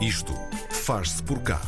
[0.00, 0.32] Isto
[0.70, 1.60] faz-se por cá.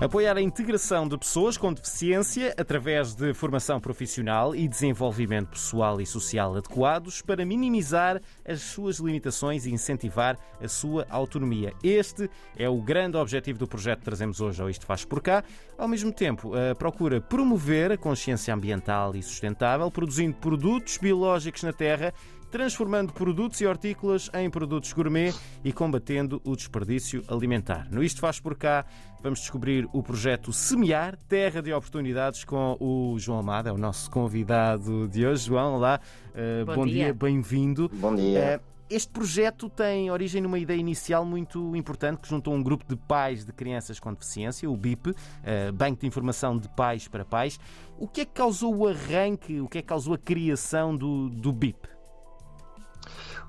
[0.00, 6.06] Apoiar a integração de pessoas com deficiência através de formação profissional e desenvolvimento pessoal e
[6.06, 11.72] social adequados para minimizar as suas limitações e incentivar a sua autonomia.
[11.82, 15.42] Este é o grande objetivo do projeto que trazemos hoje ao Isto Faz Por Cá.
[15.76, 22.14] Ao mesmo tempo, procura promover a consciência ambiental e sustentável, produzindo produtos biológicos na terra
[22.52, 25.32] transformando produtos e hortícolas em produtos gourmet
[25.64, 27.88] e combatendo o desperdício alimentar.
[27.90, 28.84] No Isto Faz Por Cá,
[29.22, 34.10] vamos descobrir o projeto Semear, Terra de Oportunidades, com o João Amado, é o nosso
[34.10, 35.46] convidado de hoje.
[35.46, 37.90] João, olá, uh, bom, bom, dia, dia bem-vindo.
[37.94, 38.60] Bom dia.
[38.62, 42.96] Uh, este projeto tem origem numa ideia inicial muito importante que juntou um grupo de
[42.96, 47.58] pais de crianças com deficiência, o BIP, uh, Banco de Informação de Pais para Pais.
[47.98, 51.30] O que é que causou o arranque, o que é que causou a criação do,
[51.30, 51.91] do BIP?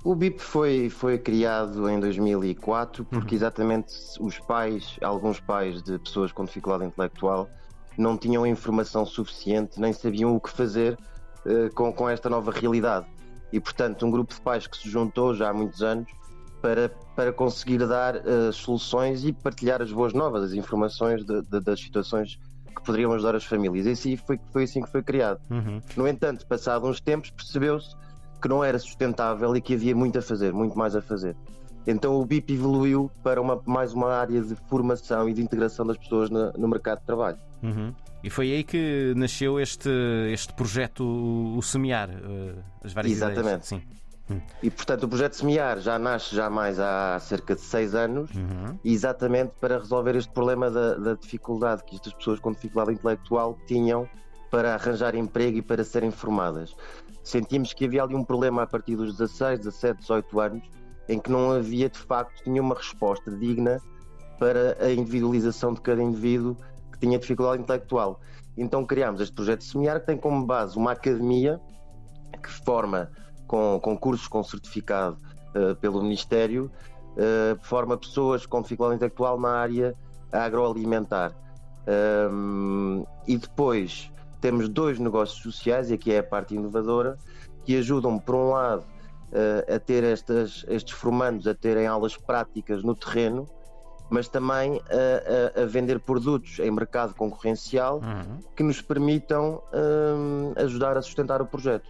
[0.03, 3.37] O BIP foi, foi criado em 2004 porque uhum.
[3.37, 7.49] exatamente os pais, alguns pais de pessoas com dificuldade intelectual,
[7.97, 10.97] não tinham informação suficiente, nem sabiam o que fazer
[11.45, 13.05] uh, com, com esta nova realidade.
[13.51, 16.11] E, portanto, um grupo de pais que se juntou já há muitos anos
[16.61, 21.59] para, para conseguir dar uh, soluções e partilhar as boas novas, as informações de, de,
[21.61, 22.39] das situações
[22.75, 23.85] que poderiam ajudar as famílias.
[23.85, 25.39] E assim foi, foi assim que foi criado.
[25.49, 25.81] Uhum.
[25.95, 27.95] No entanto, passados uns tempos, percebeu-se
[28.43, 31.33] que não era sustentável e que havia muito a fazer, muito mais a fazer.
[31.87, 35.97] Então o BIP evoluiu para uma, mais uma área de formação e de integração das
[35.97, 37.37] pessoas no, no mercado de trabalho.
[37.63, 37.93] Uhum.
[38.21, 39.89] E foi aí que nasceu este,
[40.31, 43.43] este projeto, o Semear, uh, as várias Exatamente.
[43.43, 43.65] ideias.
[43.65, 43.81] Sim.
[44.29, 44.39] Hum.
[44.61, 48.77] E portanto o projeto Semear já nasce já mais há cerca de seis anos, uhum.
[48.83, 54.07] exatamente para resolver este problema da, da dificuldade que estas pessoas com dificuldade intelectual tinham
[54.53, 56.75] para arranjar emprego e para serem formadas
[57.23, 60.69] sentimos que havia ali um problema a partir dos 16, 17, 18 anos,
[61.07, 63.81] em que não havia de facto nenhuma resposta digna
[64.37, 66.57] para a individualização de cada indivíduo
[66.91, 68.19] que tinha dificuldade intelectual.
[68.57, 71.59] Então criámos este projeto Semear, que tem como base uma academia
[72.41, 73.09] que forma
[73.47, 75.17] com, com cursos com certificado
[75.55, 76.69] uh, pelo Ministério,
[77.15, 79.95] uh, forma pessoas com dificuldade intelectual na área
[80.31, 81.33] agroalimentar.
[82.31, 84.11] Um, e depois
[84.43, 87.17] temos dois negócios sociais, e aqui é a parte inovadora,
[87.63, 92.83] que ajudam, por um lado, uh, a ter estas, estes formandos a terem aulas práticas
[92.83, 93.47] no terreno,
[94.09, 98.39] mas também a, a, a vender produtos em mercado concorrencial uhum.
[98.53, 101.89] que nos permitam uh, ajudar a sustentar o projeto.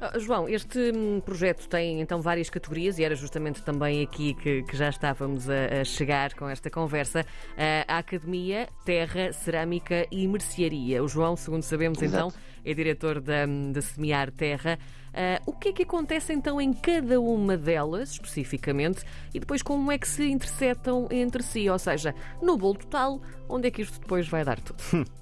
[0.00, 4.62] Ah, João, este hum, projeto tem então várias categorias e era justamente também aqui que,
[4.62, 7.24] que já estávamos a, a, chegar com esta conversa.
[7.56, 11.02] Ah, a Academia, Terra, Cerâmica e Mercearia.
[11.02, 12.28] O João, segundo sabemos Exato.
[12.28, 14.78] então, é diretor da, da Semear Terra.
[15.12, 19.04] Uh, o que é que acontece então em cada uma delas, especificamente,
[19.34, 21.68] e depois como é que se interceptam entre si?
[21.68, 25.06] Ou seja, no bolo total, onde é que isto depois vai dar tudo?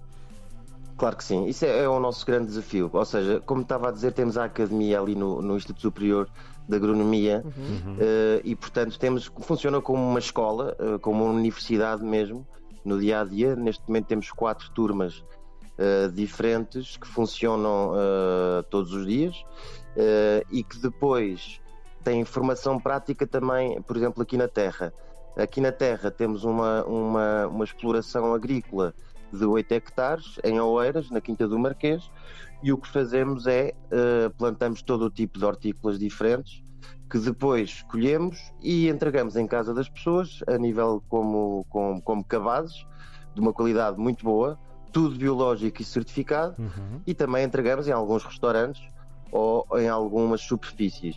[1.00, 2.90] Claro que sim, isso é, é, o nosso grande desafio.
[2.92, 6.28] Ou seja, como estava a dizer, temos a academia ali no, no Instituto Superior
[6.68, 7.94] de Agronomia uhum.
[7.94, 12.46] uh, e, portanto, temos funciona como uma escola, uh, como uma universidade mesmo,
[12.84, 13.56] no dia a dia.
[13.56, 15.24] Neste momento temos quatro turmas
[15.78, 17.92] uh, diferentes que funcionam
[18.68, 19.42] todos os dias
[20.50, 21.62] e que depois
[22.04, 24.92] têm formação prática também, por exemplo, aqui na Terra.
[25.34, 28.92] Aqui na Terra temos uma, uma, uma exploração agrícola
[29.36, 32.10] de 8 hectares em Oeiras, na Quinta do Marquês,
[32.62, 36.62] e o que fazemos é uh, plantamos todo o tipo de hortícolas diferentes
[37.10, 42.86] que depois colhemos e entregamos em casa das pessoas a nível como, como, como cabazes
[43.34, 44.56] de uma qualidade muito boa,
[44.92, 47.00] tudo biológico e certificado, uhum.
[47.06, 48.82] e também entregamos em alguns restaurantes
[49.32, 51.16] ou em algumas superfícies.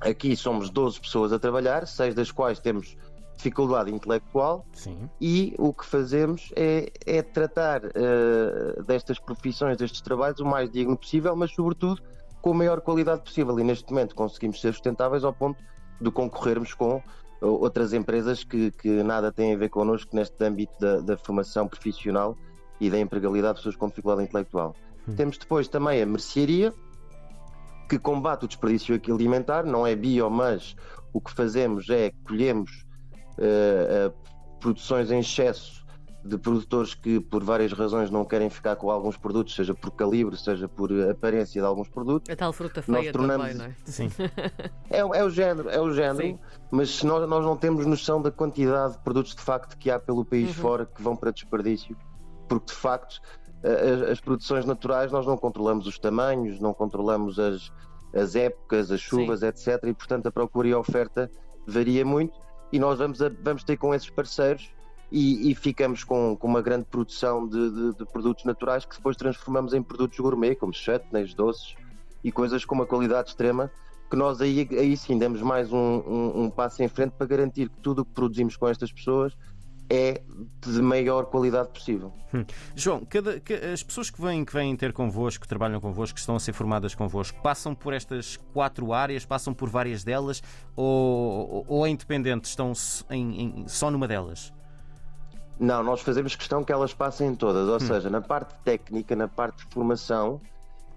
[0.00, 2.96] Aqui somos 12 pessoas a trabalhar, seis das quais temos
[3.36, 5.10] dificuldade intelectual Sim.
[5.20, 10.96] e o que fazemos é, é tratar uh, destas profissões, destes trabalhos, o mais digno
[10.96, 12.02] possível, mas sobretudo
[12.40, 13.58] com a maior qualidade possível.
[13.60, 15.62] E neste momento conseguimos ser sustentáveis ao ponto
[16.00, 17.02] de concorrermos com
[17.40, 22.36] outras empresas que, que nada têm a ver connosco neste âmbito da, da formação profissional
[22.80, 24.74] e da empregabilidade de pessoas com dificuldade intelectual.
[25.08, 25.14] Hum.
[25.14, 26.72] Temos depois também a mercearia,
[27.88, 30.74] que combate o desperdício alimentar, não é bio, mas
[31.12, 32.85] o que fazemos é colhemos
[33.38, 34.12] uh,
[34.60, 35.86] produções em excesso
[36.26, 40.36] de produtores que por várias razões não querem ficar com alguns produtos, seja por calibre,
[40.36, 42.28] seja por aparência de alguns produtos.
[42.32, 43.46] A tal fruta feia nós tornamos...
[43.46, 43.74] também, não é?
[43.84, 44.10] Sim.
[44.90, 46.38] é, é o género, é o género, Sim.
[46.70, 50.24] mas nós, nós não temos noção da quantidade de produtos de facto que há pelo
[50.24, 50.62] país uhum.
[50.62, 51.96] fora que vão para desperdício,
[52.48, 53.20] porque de facto
[53.62, 57.72] as, as, produções naturais nós não controlamos os tamanhos, não controlamos as,
[58.14, 59.46] as épocas, as chuvas, Sim.
[59.46, 59.84] etc.
[59.84, 61.30] E portanto a procura e a oferta
[61.66, 64.70] varia muito e nós vamos, a, vamos ter com esses parceiros
[65.10, 69.16] e, e ficamos com, com, uma grande produção de, de, de, produtos naturais que depois
[69.16, 71.76] transformamos em produtos gourmet, como chutneys, doces
[72.24, 73.70] e coisas com uma qualidade extrema
[74.10, 77.68] que nós aí, aí sim damos mais um, um, um passo em frente para garantir
[77.68, 79.36] que tudo o que produzimos com estas pessoas
[79.88, 80.22] é
[80.60, 82.12] de maior qualidade possível.
[82.34, 82.44] Hum.
[82.74, 83.40] João, cada,
[83.72, 86.52] as pessoas que vêm, que vêm ter convosco, que trabalham convosco, que estão a ser
[86.52, 90.42] formadas convosco, passam por estas quatro áreas, passam por várias delas
[90.74, 92.72] ou, ou é independente, estão
[93.10, 94.52] em, em, só numa delas?
[95.58, 97.80] Não, nós fazemos questão que elas passem todas, ou hum.
[97.80, 100.40] seja, na parte técnica, na parte de formação,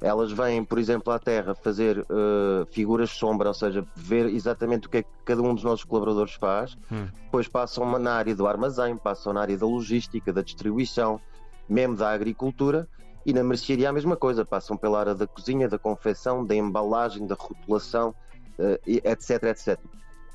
[0.01, 4.87] elas vêm, por exemplo, à Terra fazer uh, figuras de sombra, ou seja, ver exatamente
[4.87, 6.77] o que é que cada um dos nossos colaboradores faz.
[6.91, 7.07] Hum.
[7.23, 11.19] Depois passam na área do armazém, passam na área da logística, da distribuição,
[11.67, 12.87] mesmo da agricultura.
[13.25, 17.27] E na mercearia a mesma coisa, passam pela área da cozinha, da confecção, da embalagem,
[17.27, 18.15] da rotulação,
[18.57, 19.79] uh, etc, etc.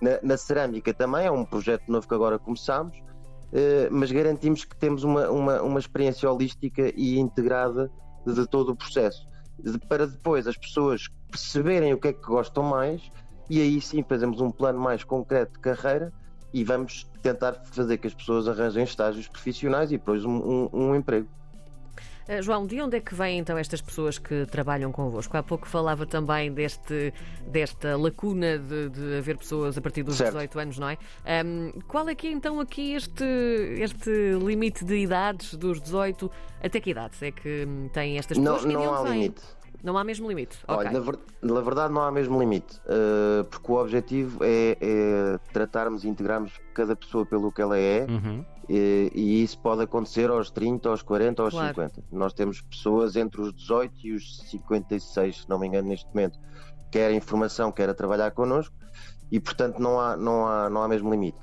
[0.00, 4.76] Na, na, cerâmica também é um projeto novo que agora começamos, uh, mas garantimos que
[4.76, 7.90] temos uma, uma, uma experiência holística e integrada
[8.26, 9.26] de todo o processo
[9.88, 13.10] para depois as pessoas perceberem o que é que gostam mais
[13.48, 16.12] e aí sim fazemos um plano mais concreto de carreira
[16.52, 20.94] e vamos tentar fazer que as pessoas arranjem estágios profissionais e depois um, um, um
[20.94, 21.28] emprego.
[22.28, 25.36] Uh, João, de onde é que vêm então estas pessoas que trabalham convosco?
[25.36, 27.12] Há pouco falava também deste,
[27.46, 30.32] desta lacuna de, de haver pessoas a partir dos certo.
[30.32, 30.98] 18 anos, não é?
[31.44, 33.24] Um, qual é que é então aqui este,
[33.78, 34.10] este
[34.42, 36.30] limite de idades dos 18?
[36.62, 38.64] Até que idade é que têm estas pessoas?
[38.64, 39.12] Não, não há vêm?
[39.12, 39.42] limite.
[39.84, 40.56] Não há mesmo limite?
[40.66, 40.98] Olha, okay.
[40.98, 46.04] na, ver, na, verdade não há mesmo limite, uh, porque o objetivo é, é, tratarmos
[46.04, 48.42] e integrarmos cada pessoa pelo que ela é uhum.
[48.68, 51.68] E, e, isso pode acontecer aos 30, aos 40, aos claro.
[51.68, 52.02] 50.
[52.10, 56.38] Nós temos pessoas entre os 18 e os 56, se não me engano, neste momento,
[56.90, 58.74] quer informação, quer a trabalhar connosco
[59.30, 61.36] e portanto não há, não há, não há mesmo limite.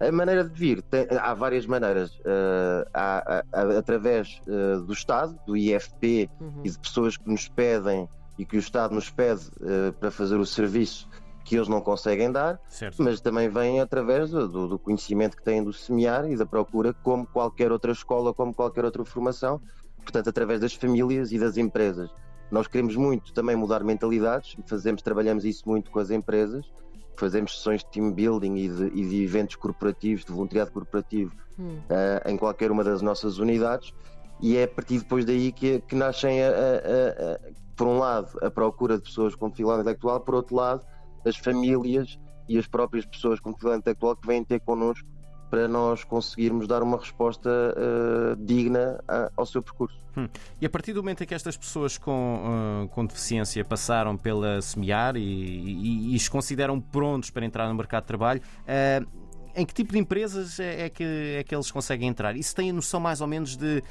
[0.00, 2.10] A maneira de vir, tem, há várias maneiras.
[2.18, 6.60] Uh, há, há, através uh, do Estado, do IFP uhum.
[6.64, 8.08] e de pessoas que nos pedem
[8.38, 11.08] e que o Estado nos pede uh, para fazer o serviço
[11.48, 13.02] que eles não conseguem dar, certo.
[13.02, 17.26] mas também vem através do, do, conhecimento que têm do semear e da procura, como
[17.26, 19.60] qualquer outra escola, como qualquer outra formação,
[20.02, 22.10] portanto, através das famílias e das empresas.
[22.50, 26.70] Nós queremos muito também mudar mentalidades, fazemos, trabalhamos isso muito com as empresas
[27.16, 31.78] fazemos sessões de team building e de, e de eventos corporativos, de voluntariado corporativo hum.
[31.90, 33.92] uh, em qualquer uma das nossas unidades
[34.40, 37.38] e é a partir depois daí que, que nascem, a, a, a,
[37.76, 40.84] por um lado, a procura de pessoas com dificuldade intelectual, por outro lado,
[41.28, 45.06] as famílias e as próprias pessoas com dificuldade intelectual que vêm ter connosco
[45.50, 49.98] para nós conseguirmos dar uma resposta uh, digna a, ao seu percurso.
[50.16, 50.28] Hum.
[50.60, 54.60] E a partir do momento em que estas pessoas com, uh, com deficiência passaram pela
[54.60, 59.08] SEMIAR e, e, e, se consideram prontos para entrar no mercado de trabalho, uh,
[59.54, 62.36] em que tipo de empresas é, é, que, é que eles conseguem entrar?
[62.36, 63.82] Isso tem a noção mais ou menos de,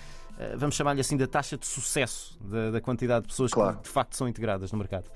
[0.56, 3.78] vamos chamar-lhe assim, da taxa de sucesso da, da quantidade de pessoas claro.
[3.78, 5.10] que de facto são integradas no mercado?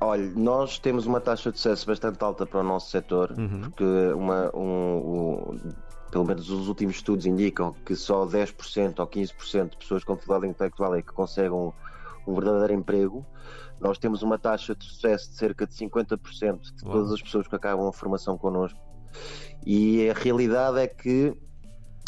[0.00, 3.60] Olha, nós temos uma taxa de sucesso bastante alta para o nosso setor, uhum.
[3.60, 5.58] porque uma, um, um,
[6.10, 10.50] pelo menos os últimos estudos indicam que só 10% ou 15% de pessoas com dificuldade
[10.50, 11.70] intelectual é que conseguem um,
[12.26, 13.26] um, verdadeiro emprego.
[13.78, 17.54] Nós temos uma taxa de sucesso de cerca de 50% de todas as pessoas que
[17.54, 18.80] acabam a formação connosco.
[19.66, 21.36] E a realidade é que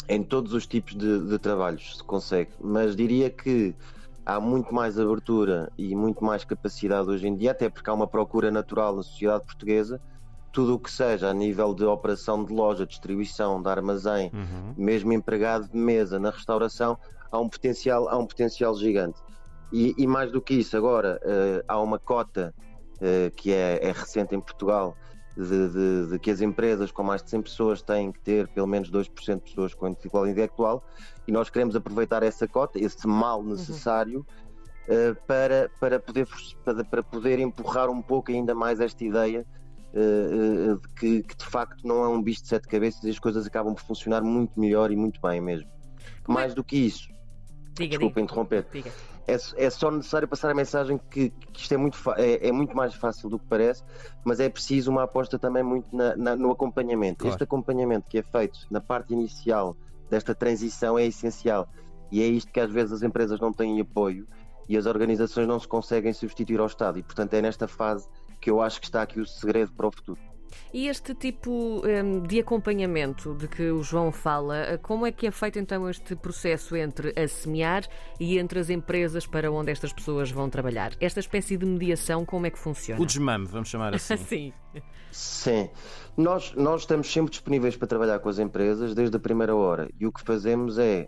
[0.09, 3.75] em todos os tipos de, de trabalhos se consegue, mas diria que
[4.25, 8.07] há muito mais abertura e muito mais capacidade hoje em dia, até porque há uma
[8.07, 10.01] procura natural na sociedade portuguesa.
[10.51, 14.73] Tudo o que seja a nível de operação de loja, distribuição, de armazém, uhum.
[14.77, 16.97] mesmo empregado de mesa na restauração,
[17.31, 19.19] há um potencial, há um potencial gigante.
[19.71, 22.53] E, e mais do que isso, agora uh, há uma cota
[22.97, 24.95] uh, que é, é recente em Portugal
[25.35, 28.67] de, de, de, que as empresas com mais de 100 pessoas têm que ter pelo
[28.67, 30.83] menos 2% de pessoas com dificuldade intelectual
[31.27, 33.49] e nós queremos aproveitar essa cota, esse mal uhum.
[33.49, 34.25] necessário,
[34.87, 35.11] uhum.
[35.11, 36.27] uh, para, para, poder,
[36.63, 39.45] para, para, poder empurrar um pouco ainda mais esta ideia
[39.93, 43.09] uh, uh, de que, que, de facto não é um bicho de sete cabeças e
[43.09, 45.69] as coisas acabam por funcionar muito melhor e muito bem mesmo.
[46.23, 46.55] Como mais é?
[46.55, 47.12] do que isso,
[47.73, 48.21] diga, desculpa diga.
[48.21, 48.65] interromper.
[48.71, 48.91] Diga
[49.27, 52.75] é, é só necessário passar a mensagem que, que isto é muito, é, é, muito
[52.75, 53.83] mais fácil do que parece,
[54.23, 57.19] mas é preciso uma aposta também muito na, na, no acompanhamento.
[57.19, 57.33] Claro.
[57.33, 59.77] Este acompanhamento que é feito na parte inicial
[60.09, 61.67] desta transição é essencial.
[62.11, 64.27] E é isto que às vezes as empresas não têm apoio
[64.67, 66.99] e as organizações não se conseguem substituir ao Estado.
[66.99, 68.07] E portanto é nesta fase
[68.39, 70.19] que eu acho que está aqui o segredo para o futuro.
[70.73, 75.31] E este tipo um, de acompanhamento de que o João fala, como é que é
[75.31, 77.83] feito então este processo entre a semear
[78.19, 80.93] e entre as empresas para onde estas pessoas vão trabalhar?
[80.99, 83.01] Esta espécie de mediação, como é que funciona?
[83.01, 84.17] O desmame, vamos chamar assim.
[84.17, 84.53] Sim.
[85.11, 85.69] Sim.
[86.17, 90.07] Nós, nós estamos sempre disponíveis para trabalhar com as empresas desde a primeira hora e
[90.07, 91.07] o que fazemos é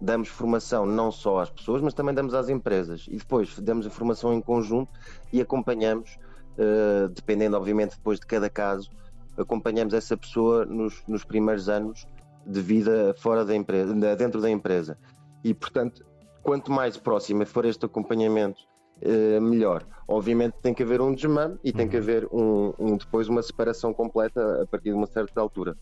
[0.00, 3.90] damos formação não só às pessoas, mas também damos às empresas e depois damos a
[3.90, 4.90] formação em conjunto
[5.32, 6.18] e acompanhamos,
[6.58, 8.90] uh, dependendo obviamente depois de cada caso,
[9.36, 12.06] acompanhamos essa pessoa nos, nos primeiros anos
[12.46, 14.96] de vida fora da empresa, dentro da empresa.
[15.42, 16.04] E portanto,
[16.42, 18.62] quanto mais próximo for este acompanhamento,
[19.02, 19.84] uh, melhor.
[20.08, 22.02] Obviamente tem que haver um desmame e tem que uhum.
[22.02, 25.76] haver um, um, depois uma separação completa a partir de uma certa altura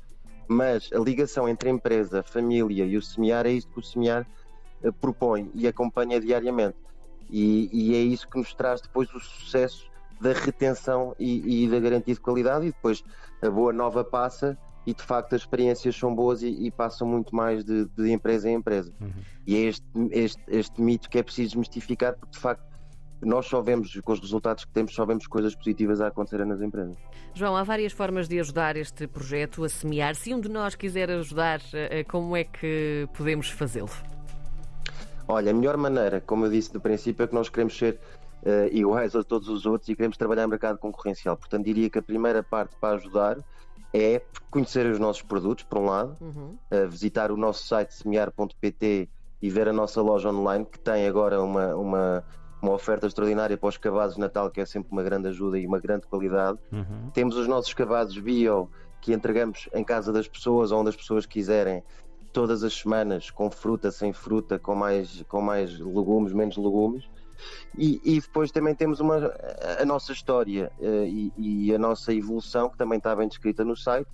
[0.48, 3.82] mas a ligação entre a empresa, a família e o semear é isso que o
[3.82, 4.26] semear
[4.82, 6.76] uh, propõe e acompanha diariamente.
[7.30, 9.90] E, e, é isso que nos traz depois o sucesso
[10.20, 13.04] da retenção e, e, da garantia de qualidade, e depois
[13.42, 14.56] a boa nova passa
[14.86, 18.48] e de facto as experiências são boas e, e passam muito mais de, de, empresa
[18.48, 18.92] em empresa.
[19.00, 19.12] Uhum.
[19.46, 22.64] E é este, este, este mito que é preciso desmistificar, porque de facto
[23.22, 26.60] nós só vemos, com os resultados que temos, só vemos coisas positivas a acontecer nas
[26.60, 26.96] empresas.
[27.32, 30.14] João, há várias formas de ajudar este projeto a semear.
[30.14, 33.90] Se um de nós quiser ajudar, eh, como é que podemos fazê-lo?
[35.26, 37.98] Olha, a melhor maneira, como eu disse no princípio, é que nós queremos ser
[38.44, 41.36] uh, iguais a todos os outros e queremos trabalhar no mercado concorrencial.
[41.36, 43.38] Portanto, diria que a primeira parte para ajudar
[43.92, 46.56] é conhecer os nossos produtos, por um lado, uhum.
[46.72, 49.08] uh, visitar o nosso site semear.pt
[49.40, 52.24] e ver a nossa loja online, que tem agora uma, uma
[52.64, 55.66] uma oferta extraordinária para os cavados de Natal, que é sempre uma grande ajuda e
[55.66, 56.58] uma grande qualidade.
[56.72, 57.10] Uhum.
[57.12, 58.70] Temos os nossos cavados bio,
[59.02, 61.84] que entregamos em casa das pessoas, onde as pessoas quiserem,
[62.32, 67.04] todas as semanas, com fruta, sem fruta, com mais, com mais legumes, menos legumes.
[67.76, 69.32] E, e depois também temos uma,
[69.80, 73.76] a nossa história uh, e, e, a nossa evolução, que também está bem descrita no
[73.76, 74.08] site,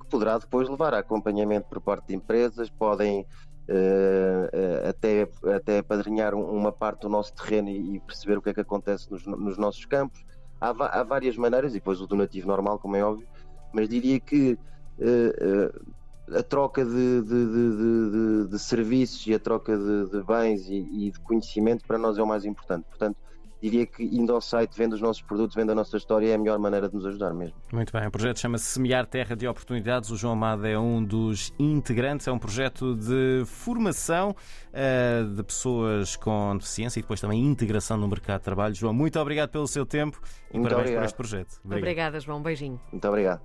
[0.00, 3.20] que poderá depois levar a acompanhamento por parte de empresas, podem
[3.68, 8.60] uh, até, até padrinhar uma parte do nosso terreno e, perceber o que é que
[8.60, 10.24] acontece nos, nos nossos campos.
[10.60, 13.26] Há, há, várias maneiras, e depois o donativo normal, como é óbvio,
[13.72, 14.58] mas diria que
[14.98, 15.94] uh,
[16.32, 21.20] a troca de, de, de, de, serviços e a troca de, bens e, e de
[21.20, 22.84] conhecimento para nós é o mais importante.
[22.88, 23.16] Portanto,
[23.64, 26.38] diria que indo ao site, vendo os nossos produtos, vendo a nossa história, é a
[26.38, 27.56] melhor maneira de nos ajudar mesmo.
[27.72, 30.10] Muito bem, o projeto chama-se Semear Terra de Oportunidades.
[30.10, 34.30] O João Amado é um dos integrantes, é um projeto de formação
[34.70, 38.74] uh, de pessoas com deficiência e depois também integração no mercado de trabalho.
[38.74, 41.00] João, muito obrigado pelo seu tempo e muito parabéns obrigado.
[41.00, 41.60] por este projeto.
[41.64, 41.78] Obrigado.
[41.78, 42.38] Obrigada, João.
[42.38, 42.80] Um beijinho.
[42.92, 43.32] Muito obrigado.